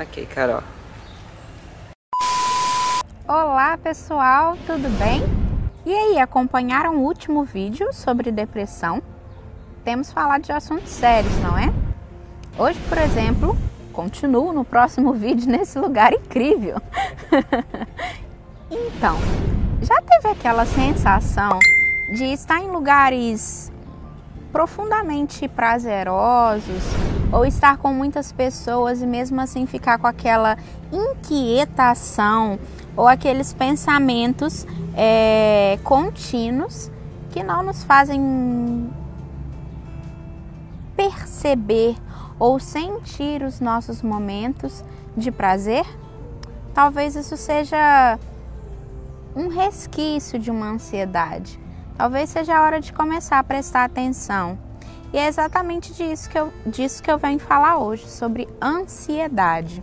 Ok, 0.00 0.26
Carol. 0.26 0.62
Olá 3.26 3.76
pessoal, 3.76 4.56
tudo 4.64 4.88
bem? 4.96 5.24
E 5.84 5.92
aí, 5.92 6.20
acompanharam 6.20 6.98
o 6.98 7.00
último 7.00 7.42
vídeo 7.42 7.92
sobre 7.92 8.30
depressão? 8.30 9.02
Temos 9.82 10.12
falado 10.12 10.42
de 10.42 10.52
assuntos 10.52 10.88
sérios, 10.88 11.36
não 11.40 11.58
é? 11.58 11.72
Hoje, 12.56 12.78
por 12.88 12.96
exemplo, 12.96 13.56
continuo 13.92 14.52
no 14.52 14.64
próximo 14.64 15.12
vídeo 15.18 15.50
nesse 15.50 15.80
lugar 15.80 16.12
incrível. 16.12 16.80
então, 18.70 19.16
já 19.82 20.00
teve 20.00 20.28
aquela 20.28 20.64
sensação 20.64 21.58
de 22.14 22.26
estar 22.26 22.60
em 22.60 22.70
lugares 22.70 23.72
profundamente 24.52 25.48
prazerosos 25.48 26.84
ou 27.32 27.44
estar 27.44 27.76
com 27.76 27.92
muitas 27.92 28.32
pessoas 28.32 29.02
e 29.02 29.06
mesmo 29.06 29.40
assim 29.40 29.66
ficar 29.66 29.98
com 29.98 30.06
aquela 30.06 30.56
inquietação 30.92 32.58
ou 32.96 33.06
aqueles 33.06 33.52
pensamentos 33.52 34.66
é, 34.96 35.78
contínuos 35.84 36.90
que 37.30 37.42
não 37.42 37.62
nos 37.62 37.84
fazem 37.84 38.90
perceber 40.96 41.96
ou 42.38 42.58
sentir 42.58 43.42
os 43.42 43.60
nossos 43.60 44.02
momentos 44.02 44.84
de 45.16 45.30
prazer? 45.30 45.84
Talvez 46.72 47.14
isso 47.14 47.36
seja 47.36 48.18
um 49.34 49.48
resquício 49.48 50.38
de 50.38 50.50
uma 50.50 50.70
ansiedade. 50.70 51.60
Talvez 51.96 52.30
seja 52.30 52.56
a 52.56 52.62
hora 52.62 52.80
de 52.80 52.92
começar 52.92 53.38
a 53.38 53.44
prestar 53.44 53.84
atenção. 53.84 54.58
E 55.12 55.18
é 55.18 55.26
exatamente 55.26 55.92
disso 55.92 56.28
que 56.28 56.38
eu, 56.38 56.52
disso 56.66 57.02
que 57.02 57.10
eu 57.10 57.18
venho 57.18 57.38
falar 57.38 57.78
hoje, 57.78 58.06
sobre 58.08 58.48
ansiedade. 58.62 59.82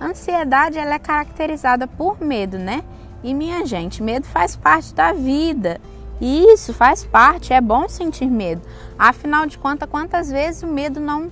Ansiedade 0.00 0.78
ela 0.78 0.94
é 0.94 0.98
caracterizada 0.98 1.86
por 1.86 2.20
medo, 2.20 2.58
né? 2.58 2.84
E 3.24 3.34
minha 3.34 3.64
gente, 3.66 4.02
medo 4.02 4.26
faz 4.26 4.54
parte 4.54 4.94
da 4.94 5.12
vida. 5.12 5.80
Isso 6.20 6.72
faz 6.72 7.04
parte, 7.04 7.52
é 7.52 7.60
bom 7.60 7.88
sentir 7.88 8.30
medo. 8.30 8.62
Afinal 8.98 9.46
de 9.46 9.58
contas, 9.58 9.88
quantas 9.88 10.30
vezes 10.30 10.62
o 10.62 10.66
medo 10.66 11.00
não 11.00 11.30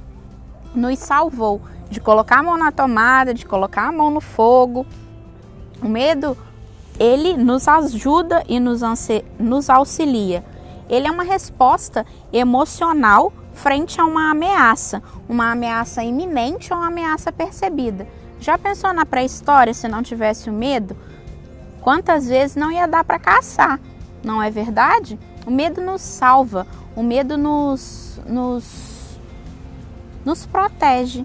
nos 0.75 0.99
salvou 0.99 1.61
de 1.89 2.01
colocar 2.01 2.41
a 2.41 2.43
mão 2.43 2.59
na 2.59 2.73
tomada, 2.73 3.33
de 3.33 3.47
colocar 3.47 3.89
a 3.89 3.93
mão 3.93 4.11
no 4.11 4.21
fogo. 4.21 4.85
O 5.83 5.89
medo, 5.89 6.37
ele 6.99 7.37
nos 7.37 7.69
ajuda 7.69 8.43
e 8.49 8.59
nos, 8.59 8.81
nos 9.39 9.71
auxilia. 9.71 10.45
Ele 10.89 11.07
é 11.07 11.11
uma 11.11 11.25
resposta 11.25 12.07
emocional 12.33 13.33
frente 13.53 14.01
a 14.01 14.05
uma 14.05 14.31
ameaça, 14.31 15.03
uma 15.29 15.53
ameaça 15.53 16.03
iminente 16.03 16.73
ou 16.73 16.79
uma 16.79 16.89
ameaça 16.89 17.33
percebida. 17.33 18.07
Já 18.41 18.59
pensou 18.59 18.93
na 18.93 19.07
pré-história 19.07 19.73
se 19.73 19.89
não 19.89 20.03
tivesse 20.03 20.51
o 20.51 20.53
medo? 20.53 20.97
Quantas 21.81 22.29
vezes 22.29 22.57
não 22.57 22.71
ia 22.71 22.87
dar 22.87 23.05
para 23.05 23.19
caçar? 23.19 23.81
Não 24.23 24.43
é 24.43 24.51
verdade? 24.51 25.19
O 25.47 25.51
medo 25.51 25.81
nos 25.81 26.01
salva, 26.01 26.67
o 26.97 27.03
medo 27.03 27.37
nos, 27.37 28.21
nos 28.27 28.95
nos 30.25 30.47
protege 30.47 31.25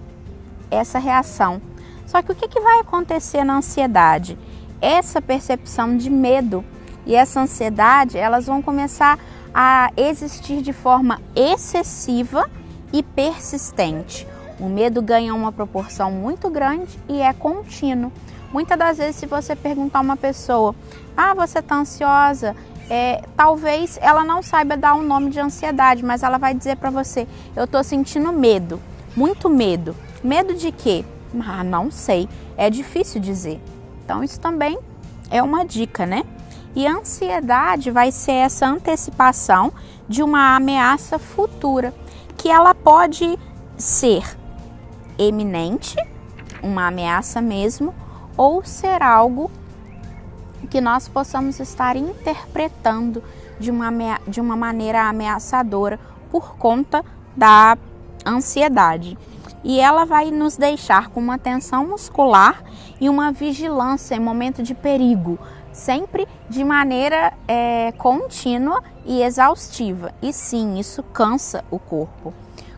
essa 0.70 0.98
reação. 0.98 1.60
Só 2.06 2.22
que 2.22 2.32
o 2.32 2.34
que, 2.34 2.48
que 2.48 2.60
vai 2.60 2.80
acontecer 2.80 3.44
na 3.44 3.56
ansiedade? 3.56 4.38
Essa 4.80 5.22
percepção 5.22 5.96
de 5.96 6.10
medo 6.10 6.64
e 7.06 7.14
essa 7.14 7.40
ansiedade, 7.40 8.18
elas 8.18 8.46
vão 8.46 8.60
começar 8.60 9.18
a 9.54 9.90
existir 9.96 10.62
de 10.62 10.72
forma 10.72 11.20
excessiva 11.34 12.48
e 12.92 13.02
persistente. 13.02 14.26
O 14.58 14.68
medo 14.68 15.00
ganha 15.00 15.34
uma 15.34 15.52
proporção 15.52 16.10
muito 16.10 16.50
grande 16.50 16.98
e 17.08 17.20
é 17.20 17.32
contínuo. 17.32 18.12
Muitas 18.52 18.78
das 18.78 18.98
vezes, 18.98 19.16
se 19.16 19.26
você 19.26 19.54
perguntar 19.54 20.00
a 20.00 20.02
uma 20.02 20.16
pessoa: 20.16 20.74
Ah, 21.16 21.34
você 21.34 21.60
está 21.60 21.76
ansiosa? 21.76 22.54
É, 22.88 23.22
talvez 23.36 23.98
ela 24.02 24.24
não 24.24 24.42
saiba 24.42 24.76
dar 24.76 24.94
um 24.94 25.02
nome 25.02 25.30
de 25.30 25.38
ansiedade, 25.38 26.04
mas 26.04 26.22
ela 26.22 26.38
vai 26.38 26.54
dizer 26.54 26.76
para 26.76 26.90
você: 26.90 27.26
Eu 27.54 27.64
estou 27.64 27.82
sentindo 27.84 28.32
medo 28.32 28.80
muito 29.16 29.48
medo. 29.48 29.94
Medo 30.22 30.54
de 30.54 30.70
quê? 30.70 31.04
Ah, 31.46 31.64
não 31.64 31.90
sei. 31.90 32.28
É 32.56 32.70
difícil 32.70 33.20
dizer. 33.20 33.60
Então, 34.04 34.22
isso 34.22 34.40
também 34.40 34.78
é 35.30 35.42
uma 35.42 35.64
dica, 35.64 36.06
né? 36.06 36.24
E 36.74 36.86
a 36.86 36.92
ansiedade 36.92 37.90
vai 37.90 38.12
ser 38.12 38.32
essa 38.32 38.66
antecipação 38.66 39.72
de 40.08 40.22
uma 40.22 40.56
ameaça 40.56 41.18
futura, 41.18 41.92
que 42.36 42.48
ela 42.48 42.74
pode 42.74 43.38
ser 43.76 44.24
eminente, 45.18 45.96
uma 46.62 46.86
ameaça 46.86 47.40
mesmo, 47.40 47.94
ou 48.36 48.64
ser 48.64 49.02
algo 49.02 49.50
que 50.70 50.80
nós 50.80 51.08
possamos 51.08 51.58
estar 51.58 51.96
interpretando 51.96 53.22
de 53.58 53.70
uma, 53.70 53.90
de 54.26 54.40
uma 54.40 54.56
maneira 54.56 55.08
ameaçadora 55.08 55.98
por 56.30 56.56
conta 56.56 57.04
da 57.36 57.76
ansiedade. 58.24 59.18
E 59.62 59.78
ela 59.78 60.04
vai 60.06 60.30
nos 60.30 60.56
deixar 60.56 61.08
com 61.08 61.20
uma 61.20 61.38
tensão 61.38 61.86
muscular 61.86 62.62
e 63.00 63.08
uma 63.08 63.30
vigilância 63.30 64.14
em 64.14 64.20
momento 64.20 64.62
de 64.62 64.74
perigo, 64.74 65.38
sempre 65.72 66.26
de 66.48 66.64
maneira 66.64 67.32
é, 67.46 67.92
contínua 67.92 68.82
e 69.04 69.22
exaustiva. 69.22 70.12
E 70.20 70.32
sim, 70.32 70.78
isso 70.78 71.02
cansa 71.02 71.64
o 71.70 71.78
corpo. 71.78 72.32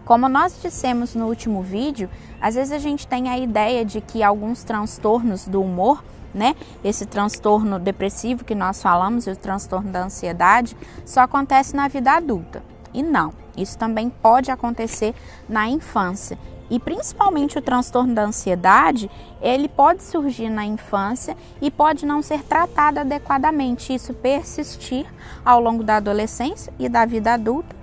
Como 0.04 0.28
nós 0.28 0.58
dissemos 0.60 1.14
no 1.14 1.26
último 1.26 1.62
vídeo, 1.62 2.10
às 2.41 2.54
vezes 2.54 2.72
a 2.72 2.78
gente 2.78 3.06
tem 3.06 3.28
a 3.28 3.38
ideia 3.38 3.84
de 3.84 4.00
que 4.00 4.22
alguns 4.22 4.64
transtornos 4.64 5.47
do 5.47 5.62
humor, 5.62 6.02
né, 6.34 6.56
esse 6.82 7.06
transtorno 7.06 7.78
depressivo 7.78 8.44
que 8.44 8.54
nós 8.54 8.82
falamos, 8.82 9.26
o 9.26 9.36
transtorno 9.36 9.91
da 9.91 10.04
ansiedade, 10.04 10.76
só 11.06 11.20
acontece 11.20 11.76
na 11.76 11.86
vida 11.88 12.12
adulta. 12.12 12.62
E 12.92 13.02
não, 13.02 13.32
isso 13.56 13.78
também 13.78 14.10
pode 14.10 14.50
acontecer 14.50 15.14
na 15.48 15.69
infância. 15.69 16.38
E 16.72 16.81
principalmente 16.81 17.59
o 17.59 17.60
transtorno 17.60 18.15
da 18.15 18.25
ansiedade, 18.25 19.10
ele 19.43 19.69
pode 19.69 20.03
surgir 20.03 20.49
na 20.49 20.65
infância 20.65 21.37
e 21.60 21.71
pode 21.71 22.06
não 22.06 22.22
ser 22.22 22.43
tratado 22.43 22.99
adequadamente. 22.99 23.93
Isso 23.94 24.15
persistir 24.15 25.05
ao 25.44 25.61
longo 25.61 25.84
da 25.84 25.97
adolescência 25.97 26.72
e 26.78 26.88
da 26.88 27.05
vida 27.05 27.34
adulta, 27.34 27.77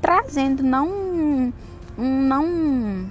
trazendo 0.00 0.62
não 0.62 1.52
não 1.98 3.10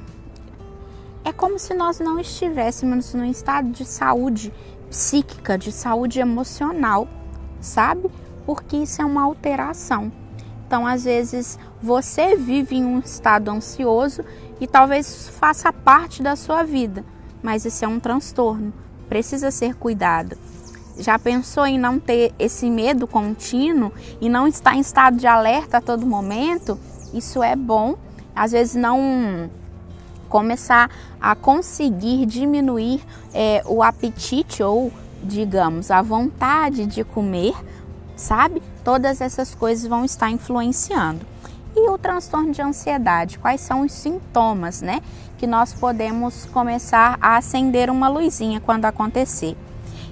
é 1.26 1.34
como 1.34 1.60
se 1.60 1.74
nós 1.74 2.00
não 2.00 2.18
estivéssemos 2.18 3.14
num 3.14 3.26
estado 3.26 3.72
de 3.72 3.84
saúde 3.84 4.54
psíquica, 4.90 5.58
de 5.58 5.70
saúde 5.70 6.22
emocional, 6.22 7.10
sabe? 7.60 8.10
Porque 8.46 8.78
isso 8.78 9.02
é 9.02 9.06
uma 9.06 9.24
alteração. 9.24 10.14
Então, 10.68 10.88
às 10.88 11.04
vezes, 11.04 11.60
você 11.82 12.36
vive 12.36 12.76
em 12.76 12.86
um 12.86 13.00
estado 13.00 13.52
ansioso 13.52 14.24
e 14.60 14.68
talvez 14.68 15.30
faça 15.30 15.72
parte 15.72 16.24
da 16.24 16.36
sua 16.36 16.64
vida, 16.64 17.04
mas 17.42 17.66
esse 17.66 17.84
é 17.84 17.88
um 17.88 18.00
transtorno, 18.00 18.74
precisa 19.08 19.52
ser 19.52 19.76
cuidado. 19.76 20.38
Já 20.98 21.20
pensou 21.20 21.66
em 21.66 21.78
não 21.78 22.00
ter 22.00 22.34
esse 22.40 22.70
medo 22.70 23.06
contínuo 23.06 23.92
e 24.22 24.30
não 24.30 24.48
estar 24.48 24.76
em 24.76 24.80
estado 24.80 25.18
de 25.18 25.28
alerta 25.28 25.78
a 25.78 25.82
todo 25.82 26.06
momento? 26.06 26.80
Isso 27.14 27.44
é 27.44 27.56
bom. 27.56 27.98
Às 28.34 28.54
vezes 28.54 28.76
não 28.76 29.50
começar 30.30 30.90
a 31.20 31.36
conseguir 31.36 32.26
diminuir 32.26 33.02
é, 33.34 33.62
o 33.66 33.84
apetite 33.84 34.64
ou, 34.64 34.92
digamos, 35.24 35.92
a 35.92 36.02
vontade 36.02 36.86
de 36.86 37.04
comer, 37.04 37.54
sabe? 38.16 38.62
Todas 38.84 39.20
essas 39.22 39.54
coisas 39.54 39.86
vão 39.88 40.06
estar 40.06 40.30
influenciando. 40.30 41.26
E 41.78 41.90
o 41.90 41.98
transtorno 41.98 42.54
de 42.54 42.62
ansiedade, 42.62 43.38
quais 43.38 43.60
são 43.60 43.82
os 43.82 43.92
sintomas, 43.92 44.82
né? 44.82 45.02
Que 45.38 45.46
nós 45.46 45.74
podemos 45.74 46.46
começar 46.46 47.18
a 47.22 47.36
acender 47.36 47.90
uma 47.90 48.08
luzinha 48.08 48.62
quando 48.62 48.86
acontecer. 48.86 49.58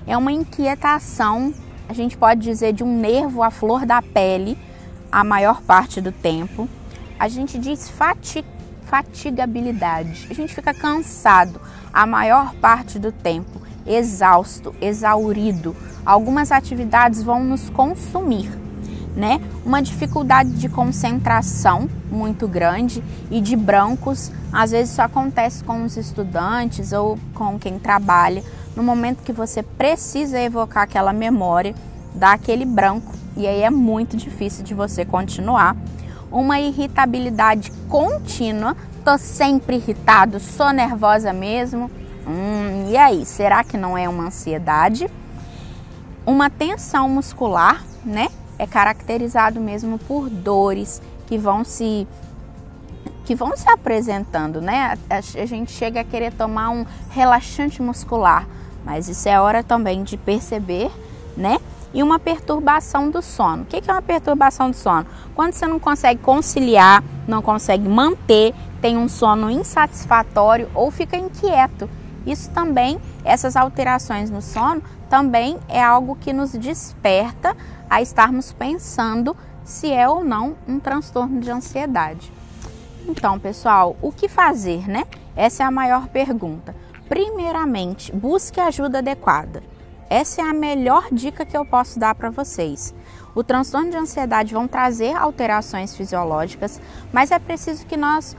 É 0.05 0.17
uma 0.17 0.33
inquietação, 0.33 1.53
a 1.87 1.93
gente 1.93 2.17
pode 2.17 2.41
dizer 2.41 2.73
de 2.73 2.83
um 2.83 2.99
nervo 2.99 3.41
à 3.41 3.49
flor 3.49 3.85
da 3.85 4.01
pele, 4.01 4.57
a 5.09 5.23
maior 5.23 5.61
parte 5.61 6.01
do 6.01 6.11
tempo. 6.11 6.67
A 7.17 7.29
gente 7.29 7.57
diz 7.57 7.89
fati 7.89 8.43
fatigabilidade, 8.83 10.27
a 10.29 10.33
gente 10.33 10.53
fica 10.53 10.73
cansado 10.73 11.59
a 11.91 12.05
maior 12.05 12.53
parte 12.55 12.99
do 12.99 13.11
tempo, 13.11 13.61
exausto, 13.87 14.75
exaurido. 14.81 15.75
Algumas 16.05 16.51
atividades 16.51 17.23
vão 17.23 17.43
nos 17.43 17.69
consumir 17.69 18.62
né? 19.15 19.41
Uma 19.65 19.81
dificuldade 19.81 20.51
de 20.51 20.69
concentração 20.69 21.89
muito 22.11 22.47
grande 22.47 23.03
e 23.29 23.39
de 23.39 23.55
brancos, 23.55 24.31
às 24.51 24.71
vezes 24.71 24.91
isso 24.91 25.01
acontece 25.01 25.63
com 25.63 25.83
os 25.83 25.97
estudantes 25.97 26.91
ou 26.91 27.17
com 27.33 27.57
quem 27.59 27.79
trabalha. 27.79 28.43
No 28.75 28.83
momento 28.83 29.23
que 29.23 29.31
você 29.31 29.61
precisa 29.61 30.39
evocar 30.39 30.83
aquela 30.83 31.13
memória, 31.13 31.75
dá 32.13 32.33
aquele 32.33 32.65
branco 32.65 33.13
e 33.37 33.47
aí 33.47 33.61
é 33.61 33.69
muito 33.69 34.17
difícil 34.17 34.63
de 34.63 34.73
você 34.73 35.05
continuar. 35.05 35.75
Uma 36.31 36.59
irritabilidade 36.59 37.71
contínua, 37.87 38.75
tô 39.05 39.17
sempre 39.17 39.75
irritado, 39.75 40.39
sou 40.39 40.71
nervosa 40.71 41.31
mesmo, 41.31 41.89
Hum, 42.25 42.89
e 42.89 42.95
aí, 42.95 43.25
será 43.25 43.63
que 43.63 43.77
não 43.77 43.97
é 43.97 44.07
uma 44.07 44.25
ansiedade? 44.25 45.09
Uma 46.25 46.49
tensão 46.49 47.09
muscular, 47.09 47.83
né? 48.05 48.29
É 48.57 48.67
caracterizado 48.67 49.59
mesmo 49.59 49.97
por 49.99 50.29
dores 50.29 51.01
que 51.27 51.37
vão 51.37 51.63
se 51.63 52.07
que 53.25 53.35
vão 53.35 53.55
se 53.55 53.69
apresentando, 53.69 54.61
né? 54.61 54.97
A, 55.09 55.21
gente 55.21 55.71
chega 55.71 56.01
a 56.01 56.03
querer 56.03 56.33
tomar 56.33 56.69
um 56.69 56.85
relaxante 57.09 57.81
muscular, 57.81 58.45
mas 58.83 59.07
isso 59.07 59.29
é 59.29 59.39
hora 59.39 59.63
também 59.63 60.03
de 60.03 60.17
perceber, 60.17 60.91
né? 61.35 61.57
E 61.93 62.03
uma 62.03 62.19
perturbação 62.19 63.09
do 63.09 63.21
sono. 63.21 63.63
O 63.63 63.65
que 63.65 63.89
é 63.89 63.93
uma 63.93 64.01
perturbação 64.01 64.71
do 64.71 64.75
sono? 64.75 65.05
Quando 65.35 65.53
você 65.53 65.65
não 65.67 65.79
consegue 65.79 66.21
conciliar, 66.21 67.03
não 67.27 67.41
consegue 67.41 67.87
manter, 67.87 68.53
tem 68.81 68.97
um 68.97 69.07
sono 69.07 69.49
insatisfatório 69.49 70.69
ou 70.73 70.91
fica 70.91 71.15
inquieto. 71.15 71.89
Isso 72.25 72.49
também, 72.51 72.99
essas 73.23 73.55
alterações 73.55 74.29
no 74.29 74.41
sono, 74.41 74.81
também 75.13 75.59
é 75.69 75.79
algo 75.79 76.15
que 76.15 76.33
nos 76.33 76.53
desperta 76.53 77.55
a 77.87 78.01
estarmos 78.01 78.51
pensando 78.51 79.37
se 79.63 79.91
é 79.91 80.09
ou 80.09 80.23
não 80.23 80.55
um 80.67 80.79
transtorno 80.79 81.39
de 81.39 81.51
ansiedade. 81.51 82.33
Então, 83.07 83.37
pessoal, 83.37 83.95
o 84.01 84.11
que 84.11 84.27
fazer, 84.27 84.89
né? 84.89 85.05
Essa 85.35 85.61
é 85.61 85.65
a 85.67 85.69
maior 85.69 86.07
pergunta. 86.07 86.75
Primeiramente, 87.07 88.11
busque 88.11 88.59
ajuda 88.59 88.97
adequada. 88.97 89.61
Essa 90.09 90.41
é 90.41 90.45
a 90.45 90.51
melhor 90.51 91.05
dica 91.11 91.45
que 91.45 91.55
eu 91.55 91.63
posso 91.63 91.99
dar 91.99 92.15
para 92.15 92.31
vocês. 92.31 92.91
O 93.35 93.43
transtorno 93.43 93.91
de 93.91 93.97
ansiedade 93.97 94.51
vão 94.55 94.67
trazer 94.67 95.15
alterações 95.15 95.95
fisiológicas, 95.95 96.81
mas 97.11 97.29
é 97.29 97.37
preciso 97.37 97.85
que 97.85 97.95
nós 97.95 98.35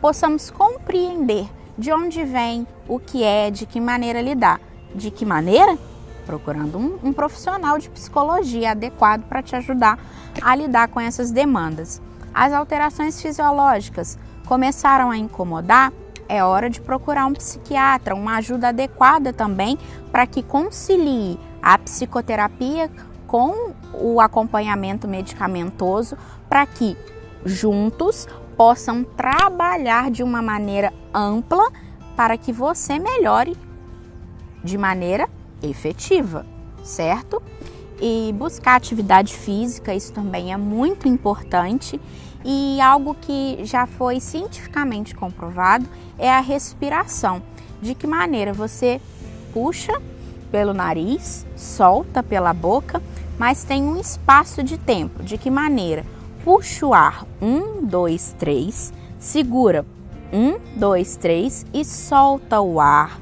possamos 0.00 0.50
compreender 0.50 1.48
de 1.78 1.92
onde 1.92 2.24
vem, 2.24 2.66
o 2.88 2.98
que 2.98 3.22
é, 3.22 3.48
de 3.48 3.64
que 3.64 3.80
maneira 3.80 4.20
lidar. 4.20 4.60
De 4.92 5.12
que 5.12 5.24
maneira? 5.24 5.78
Procurando 6.26 6.76
um, 6.76 6.98
um 7.02 7.12
profissional 7.12 7.78
de 7.78 7.88
psicologia 7.88 8.72
adequado 8.72 9.22
para 9.22 9.42
te 9.42 9.54
ajudar 9.56 9.98
a 10.42 10.54
lidar 10.54 10.88
com 10.88 11.00
essas 11.00 11.30
demandas. 11.30 12.02
As 12.34 12.52
alterações 12.52 13.20
fisiológicas 13.22 14.18
começaram 14.46 15.10
a 15.10 15.16
incomodar, 15.16 15.92
é 16.28 16.42
hora 16.44 16.68
de 16.68 16.80
procurar 16.80 17.26
um 17.26 17.32
psiquiatra, 17.32 18.14
uma 18.14 18.36
ajuda 18.36 18.68
adequada 18.68 19.32
também 19.32 19.78
para 20.10 20.26
que 20.26 20.42
concilie 20.42 21.38
a 21.62 21.78
psicoterapia 21.78 22.90
com 23.26 23.72
o 23.92 24.20
acompanhamento 24.20 25.08
medicamentoso 25.08 26.16
para 26.48 26.66
que 26.66 26.96
juntos 27.44 28.28
possam 28.56 29.04
trabalhar 29.04 30.10
de 30.10 30.22
uma 30.22 30.42
maneira 30.42 30.92
ampla 31.14 31.70
para 32.16 32.36
que 32.36 32.52
você 32.52 32.98
melhore 32.98 33.56
de 34.64 34.76
maneira 34.76 35.28
efetiva, 35.66 36.46
certo? 36.82 37.42
E 38.00 38.34
buscar 38.38 38.76
atividade 38.76 39.34
física, 39.34 39.94
isso 39.94 40.12
também 40.12 40.52
é 40.52 40.56
muito 40.56 41.08
importante. 41.08 42.00
E 42.44 42.80
algo 42.80 43.14
que 43.14 43.58
já 43.64 43.86
foi 43.86 44.20
cientificamente 44.20 45.14
comprovado 45.14 45.86
é 46.18 46.30
a 46.30 46.40
respiração. 46.40 47.42
De 47.82 47.94
que 47.94 48.06
maneira 48.06 48.52
você 48.52 49.00
puxa 49.52 50.00
pelo 50.50 50.72
nariz, 50.72 51.44
solta 51.56 52.22
pela 52.22 52.52
boca, 52.52 53.02
mas 53.38 53.64
tem 53.64 53.82
um 53.82 53.98
espaço 53.98 54.62
de 54.62 54.78
tempo. 54.78 55.22
De 55.22 55.36
que 55.36 55.50
maneira? 55.50 56.04
puxa 56.46 56.86
o 56.86 56.94
ar. 56.94 57.26
Um, 57.42 57.84
dois, 57.84 58.32
três. 58.38 58.92
Segura. 59.18 59.84
Um, 60.32 60.60
dois, 60.78 61.16
três 61.16 61.66
e 61.74 61.84
solta 61.84 62.60
o 62.60 62.78
ar 62.78 63.20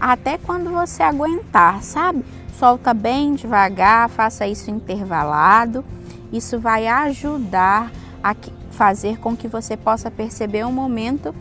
até 0.00 0.38
quando 0.38 0.70
você 0.70 1.02
aguentar, 1.02 1.82
sabe? 1.82 2.24
Solta 2.58 2.92
bem 2.92 3.34
devagar, 3.34 4.08
faça 4.08 4.46
isso 4.46 4.70
intervalado. 4.70 5.84
Isso 6.32 6.58
vai 6.58 6.86
ajudar 6.86 7.90
a 8.22 8.34
fazer 8.70 9.18
com 9.18 9.36
que 9.36 9.48
você 9.48 9.76
possa 9.76 10.10
perceber 10.10 10.64
o 10.64 10.72
momento 10.72 11.34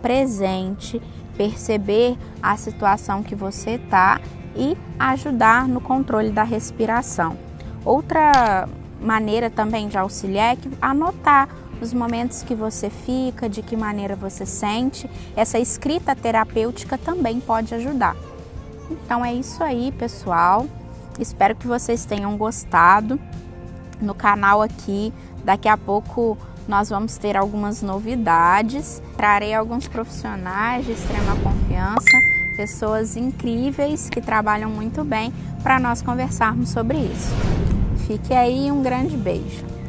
presente, 0.00 1.00
perceber 1.36 2.16
a 2.42 2.56
situação 2.56 3.22
que 3.22 3.34
você 3.34 3.72
está 3.72 4.20
e 4.56 4.76
ajudar 4.98 5.68
no 5.68 5.80
controle 5.80 6.30
da 6.30 6.42
respiração. 6.42 7.36
Outra 7.84 8.68
maneira 9.00 9.48
também 9.48 9.88
de 9.88 9.96
auxiliar 9.96 10.52
é 10.52 10.56
que 10.56 10.70
anotar 10.80 11.48
os 11.84 11.92
momentos 11.92 12.42
que 12.42 12.54
você 12.54 12.90
fica, 12.90 13.48
de 13.48 13.62
que 13.62 13.76
maneira 13.76 14.14
você 14.16 14.44
sente. 14.44 15.08
Essa 15.36 15.58
escrita 15.58 16.14
terapêutica 16.14 16.98
também 16.98 17.40
pode 17.40 17.74
ajudar. 17.74 18.16
Então 18.90 19.24
é 19.24 19.32
isso 19.32 19.62
aí, 19.62 19.92
pessoal. 19.92 20.66
Espero 21.18 21.54
que 21.54 21.66
vocês 21.66 22.04
tenham 22.04 22.36
gostado. 22.36 23.18
No 24.00 24.14
canal 24.14 24.62
aqui, 24.62 25.12
daqui 25.44 25.68
a 25.68 25.76
pouco 25.76 26.36
nós 26.66 26.88
vamos 26.88 27.18
ter 27.18 27.36
algumas 27.36 27.82
novidades. 27.82 29.02
Trarei 29.16 29.54
alguns 29.54 29.86
profissionais 29.88 30.86
de 30.86 30.92
extrema 30.92 31.36
confiança, 31.42 32.56
pessoas 32.56 33.16
incríveis 33.16 34.08
que 34.08 34.20
trabalham 34.20 34.70
muito 34.70 35.04
bem 35.04 35.32
para 35.62 35.78
nós 35.78 36.00
conversarmos 36.00 36.70
sobre 36.70 36.98
isso. 36.98 37.30
Fique 38.06 38.32
aí, 38.34 38.70
um 38.70 38.82
grande 38.82 39.16
beijo. 39.16 39.79